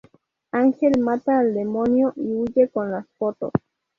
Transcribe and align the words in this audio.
Angel 0.51 0.97
mata 0.99 1.37
al 1.37 1.53
demonio 1.53 2.11
y 2.15 2.33
huye 2.33 2.69
con 2.69 2.89
las 2.89 3.05
fotos. 3.19 3.51